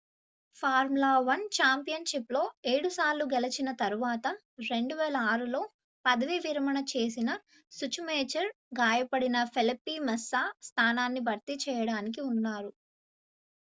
[0.57, 4.23] formula 1 ఛాంపియన్షిప్లో 7 సార్లు గెలిచిన తర్వాత
[4.61, 5.61] 2006లో
[6.05, 7.29] పదవి విరమణ చేసిన
[7.71, 8.45] schumacher
[8.79, 12.73] గాయపడిన felipe massa స్థానాన్ని భర్తీ చేయడానికి ఉన్నారు